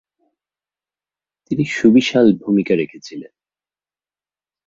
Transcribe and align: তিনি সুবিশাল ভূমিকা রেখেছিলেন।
তিনি 1.51 1.63
সুবিশাল 1.71 2.27
ভূমিকা 2.43 2.73
রেখেছিলেন। 2.75 3.31